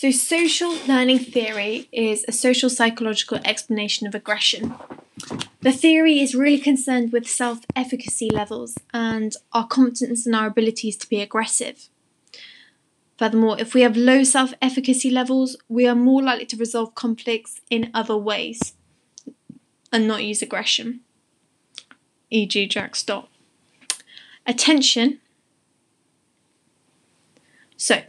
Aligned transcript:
So, 0.00 0.10
social 0.10 0.74
learning 0.88 1.18
theory 1.18 1.86
is 1.92 2.24
a 2.26 2.32
social 2.32 2.70
psychological 2.70 3.38
explanation 3.44 4.06
of 4.06 4.14
aggression. 4.14 4.74
The 5.60 5.72
theory 5.72 6.20
is 6.20 6.34
really 6.34 6.56
concerned 6.56 7.12
with 7.12 7.28
self 7.28 7.66
efficacy 7.76 8.30
levels 8.30 8.78
and 8.94 9.36
our 9.52 9.66
confidence 9.66 10.24
and 10.24 10.34
our 10.34 10.46
abilities 10.46 10.96
to 10.96 11.06
be 11.06 11.20
aggressive. 11.20 11.90
Furthermore, 13.18 13.60
if 13.60 13.74
we 13.74 13.82
have 13.82 13.94
low 13.94 14.24
self 14.24 14.54
efficacy 14.62 15.10
levels, 15.10 15.58
we 15.68 15.86
are 15.86 15.94
more 15.94 16.22
likely 16.22 16.46
to 16.46 16.56
resolve 16.56 16.94
conflicts 16.94 17.60
in 17.68 17.90
other 17.92 18.16
ways 18.16 18.72
and 19.92 20.08
not 20.08 20.24
use 20.24 20.40
aggression, 20.40 21.00
e.g., 22.30 22.66
Jack 22.68 22.96
Stott. 22.96 23.28
Attention. 24.46 25.20
So, 27.76 28.00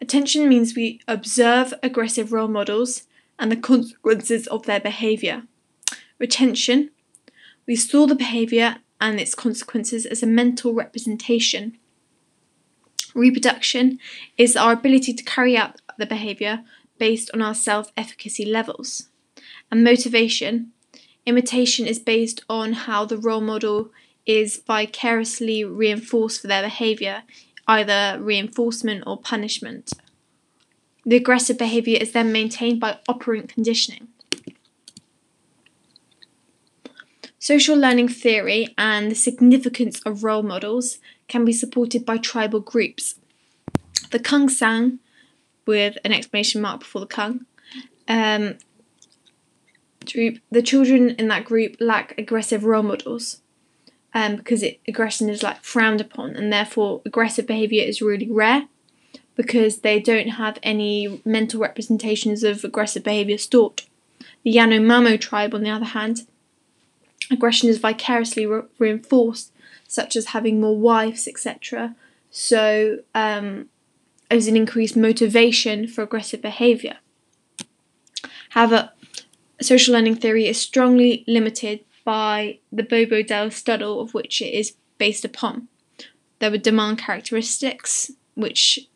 attention 0.00 0.48
means 0.48 0.74
we 0.74 1.00
observe 1.06 1.74
aggressive 1.82 2.32
role 2.32 2.48
models 2.48 3.06
and 3.38 3.50
the 3.50 3.56
consequences 3.56 4.46
of 4.48 4.66
their 4.66 4.80
behaviour. 4.80 5.44
Retention, 6.18 6.90
we 7.66 7.76
store 7.76 8.06
the 8.06 8.14
behaviour 8.14 8.76
and 9.00 9.18
its 9.18 9.34
consequences 9.34 10.04
as 10.04 10.22
a 10.22 10.26
mental 10.26 10.74
representation. 10.74 11.78
Reproduction 13.14 13.98
is 14.36 14.56
our 14.56 14.72
ability 14.72 15.14
to 15.14 15.24
carry 15.24 15.56
out 15.56 15.80
the 15.98 16.06
behaviour 16.06 16.62
based 16.98 17.30
on 17.32 17.42
our 17.42 17.54
self 17.54 17.90
efficacy 17.96 18.44
levels. 18.44 19.08
And 19.70 19.82
motivation, 19.82 20.72
imitation 21.26 21.86
is 21.86 21.98
based 21.98 22.44
on 22.48 22.72
how 22.74 23.04
the 23.04 23.16
role 23.16 23.40
model 23.40 23.90
is 24.26 24.62
vicariously 24.66 25.64
reinforced 25.64 26.40
for 26.40 26.46
their 26.46 26.62
behaviour, 26.62 27.22
either 27.70 28.18
reinforcement 28.20 29.04
or 29.06 29.16
punishment. 29.16 29.92
The 31.06 31.16
aggressive 31.16 31.56
behaviour 31.56 31.98
is 32.00 32.12
then 32.12 32.32
maintained 32.32 32.80
by 32.80 32.98
operant 33.08 33.48
conditioning. 33.48 34.08
Social 37.38 37.76
learning 37.76 38.08
theory 38.08 38.74
and 38.76 39.10
the 39.10 39.14
significance 39.14 40.00
of 40.04 40.24
role 40.24 40.42
models 40.42 40.98
can 41.28 41.44
be 41.44 41.52
supported 41.52 42.04
by 42.04 42.18
tribal 42.18 42.60
groups. 42.60 43.14
The 44.10 44.18
Kung 44.18 44.48
San, 44.48 44.98
with 45.64 45.96
an 46.04 46.12
exclamation 46.12 46.60
mark 46.60 46.80
before 46.80 47.00
the 47.00 47.06
Kung, 47.06 47.46
um, 48.08 48.58
group, 50.12 50.38
the 50.50 50.60
children 50.60 51.10
in 51.10 51.28
that 51.28 51.44
group 51.44 51.76
lack 51.78 52.18
aggressive 52.18 52.64
role 52.64 52.82
models 52.82 53.40
um, 54.14 54.36
because 54.36 54.62
it, 54.62 54.80
aggression 54.88 55.28
is 55.28 55.42
like 55.42 55.62
frowned 55.62 56.00
upon, 56.00 56.36
and 56.36 56.52
therefore 56.52 57.02
aggressive 57.04 57.46
behaviour 57.46 57.82
is 57.82 58.02
really 58.02 58.30
rare 58.30 58.68
because 59.36 59.78
they 59.78 60.00
don't 60.00 60.28
have 60.28 60.58
any 60.62 61.22
mental 61.24 61.60
representations 61.60 62.42
of 62.42 62.64
aggressive 62.64 63.04
behaviour 63.04 63.38
stored. 63.38 63.82
The 64.42 64.54
Yanomamo 64.54 65.20
tribe, 65.20 65.54
on 65.54 65.62
the 65.62 65.70
other 65.70 65.86
hand, 65.86 66.26
aggression 67.30 67.68
is 67.68 67.78
vicariously 67.78 68.46
re- 68.46 68.62
reinforced, 68.78 69.52
such 69.86 70.16
as 70.16 70.26
having 70.26 70.60
more 70.60 70.76
wives, 70.76 71.26
etc. 71.28 71.94
So, 72.30 73.00
um, 73.14 73.68
there's 74.28 74.46
an 74.46 74.56
increased 74.56 74.96
motivation 74.96 75.88
for 75.88 76.02
aggressive 76.02 76.40
behaviour. 76.40 76.98
However, 78.50 78.90
social 79.60 79.94
learning 79.94 80.16
theory 80.16 80.46
is 80.46 80.60
strongly 80.60 81.24
limited 81.26 81.80
by 82.10 82.58
the 82.72 82.82
Bobo 82.82 83.22
doll 83.22 83.50
study 83.50 83.84
of 83.84 84.14
which 84.14 84.42
it 84.42 84.52
is 84.52 84.74
based 84.98 85.24
upon. 85.24 85.68
There 86.40 86.50
were 86.50 86.58
demand 86.58 86.98
characteristics 86.98 88.10
which 88.34 88.88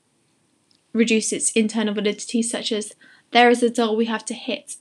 reduce 0.93 1.33
its 1.33 1.53
internal 1.53 1.95
validity, 1.95 2.43
such 2.43 2.73
as 2.73 2.95
there 3.31 3.51
is 3.51 3.63
a 3.63 3.71
doll 3.71 3.95
we 3.97 4.07
have 4.07 4.25
to 4.25 4.35
hit, 4.35 4.77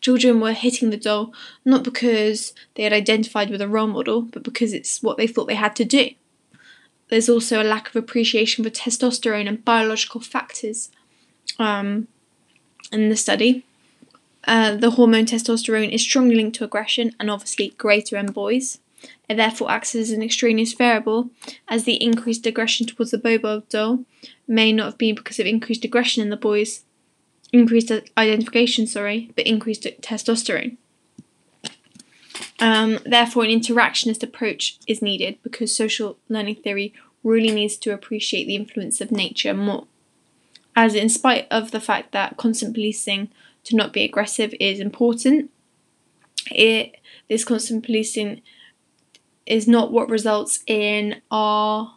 Children 0.00 0.40
were 0.40 0.52
hitting 0.52 0.90
the 0.90 0.96
doll 0.96 1.32
not 1.64 1.84
because 1.84 2.52
they 2.74 2.82
had 2.82 2.92
identified 2.92 3.50
with 3.50 3.60
a 3.60 3.68
role 3.68 3.86
model, 3.86 4.22
but 4.22 4.42
because 4.42 4.72
it's 4.72 5.02
what 5.02 5.16
they 5.16 5.26
thought 5.26 5.46
they 5.46 5.54
had 5.54 5.76
to 5.76 5.84
do. 5.84 6.10
There's 7.08 7.28
also 7.28 7.62
a 7.62 7.64
lack 7.64 7.88
of 7.88 7.96
appreciation 7.96 8.64
for 8.64 8.70
testosterone 8.70 9.48
and 9.48 9.64
biological 9.64 10.20
factors 10.20 10.90
um, 11.58 12.08
in 12.92 13.08
the 13.08 13.16
study. 13.16 13.64
Uh, 14.46 14.76
the 14.76 14.92
hormone 14.92 15.26
testosterone 15.26 15.90
is 15.90 16.02
strongly 16.02 16.36
linked 16.36 16.56
to 16.56 16.64
aggression 16.64 17.14
and 17.18 17.30
obviously 17.30 17.70
greater 17.76 18.16
in 18.16 18.26
boys. 18.26 18.78
It 19.28 19.36
therefore 19.36 19.70
acts 19.70 19.94
as 19.94 20.10
an 20.10 20.22
extraneous 20.22 20.72
variable, 20.72 21.30
as 21.68 21.84
the 21.84 22.02
increased 22.02 22.46
aggression 22.46 22.86
towards 22.86 23.10
the 23.10 23.18
Bobo 23.18 23.62
doll 23.68 24.04
may 24.46 24.72
not 24.72 24.86
have 24.86 24.98
been 24.98 25.14
because 25.14 25.38
of 25.38 25.46
increased 25.46 25.84
aggression 25.84 26.22
in 26.22 26.30
the 26.30 26.36
boys, 26.36 26.84
increased 27.52 27.92
identification, 28.16 28.86
sorry, 28.86 29.30
but 29.36 29.46
increased 29.46 29.82
testosterone. 30.00 30.76
Um, 32.58 32.98
therefore, 33.04 33.44
an 33.44 33.50
interactionist 33.50 34.22
approach 34.22 34.78
is 34.86 35.02
needed 35.02 35.38
because 35.42 35.74
social 35.74 36.16
learning 36.28 36.56
theory 36.56 36.94
really 37.22 37.50
needs 37.50 37.76
to 37.78 37.92
appreciate 37.92 38.46
the 38.46 38.56
influence 38.56 39.00
of 39.00 39.10
nature 39.10 39.52
more. 39.52 39.86
As 40.74 40.94
in 40.94 41.08
spite 41.08 41.46
of 41.50 41.70
the 41.70 41.80
fact 41.80 42.12
that 42.12 42.36
constant 42.36 42.74
policing 42.74 43.30
to 43.66 43.76
not 43.76 43.92
be 43.92 44.04
aggressive 44.04 44.54
is 44.58 44.80
important, 44.80 45.50
it 46.50 46.96
this 47.28 47.44
constant 47.44 47.84
policing 47.84 48.42
is 49.46 49.66
not 49.68 49.92
what 49.92 50.08
results 50.08 50.60
in 50.66 51.20
our 51.30 51.96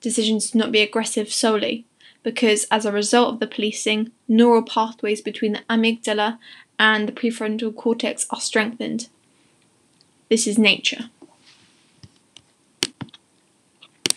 decisions 0.00 0.50
to 0.50 0.58
not 0.58 0.72
be 0.72 0.80
aggressive 0.80 1.32
solely 1.32 1.86
because 2.22 2.64
as 2.70 2.84
a 2.84 2.92
result 2.92 3.34
of 3.34 3.40
the 3.40 3.46
policing, 3.46 4.12
neural 4.28 4.62
pathways 4.62 5.20
between 5.20 5.54
the 5.54 5.62
amygdala 5.68 6.38
and 6.78 7.08
the 7.08 7.12
prefrontal 7.12 7.74
cortex 7.74 8.26
are 8.30 8.40
strengthened. 8.40 9.08
This 10.28 10.46
is 10.46 10.58
nature. 10.58 11.10